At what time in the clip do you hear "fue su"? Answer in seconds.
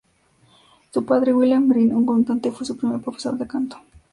2.51-2.75